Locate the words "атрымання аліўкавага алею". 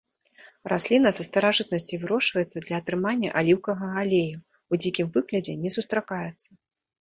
2.83-4.37